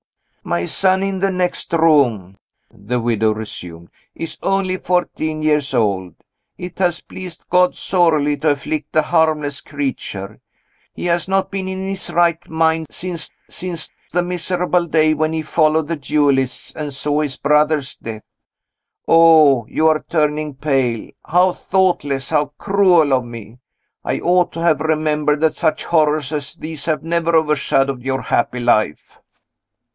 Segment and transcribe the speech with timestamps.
[0.43, 2.39] "My son in the next room,"
[2.73, 6.15] the widow resumed, "is only fourteen years old.
[6.57, 10.41] It has pleased God sorely to afflict a harmless creature.
[10.95, 15.43] He has not been in his right mind since since the miserable day when he
[15.43, 18.23] followed the duelists, and saw his brother's death.
[19.07, 19.67] Oh!
[19.69, 21.11] you are turning pale!
[21.23, 23.59] How thoughtless, how cruel of me!
[24.03, 28.59] I ought to have remembered that such horrors as these have never overshadowed your happy
[28.59, 29.19] life!"